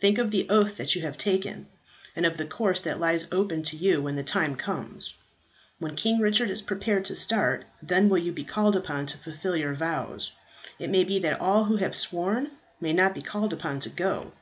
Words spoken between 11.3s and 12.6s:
all who have sworn